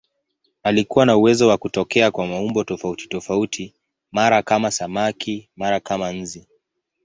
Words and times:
Alikuwa 0.63 1.05
na 1.05 1.17
uwezo 1.17 1.47
wa 1.47 1.57
kutokea 1.57 2.11
kwa 2.11 2.27
maumbo 2.27 2.63
tofautitofauti, 2.63 3.73
mara 4.11 4.41
kama 4.41 4.71
samaki, 4.71 5.49
mara 5.55 5.79
kama 5.79 6.11
nzi. 6.11 6.47